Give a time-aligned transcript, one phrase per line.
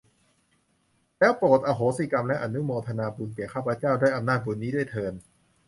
[1.19, 5.13] แล้วโปรดอโหสิกรรม และอนุโมทนาบุญแก่ข้าพเจ้า ด้วยอำนาจบุญนี้ด้วยเทอญ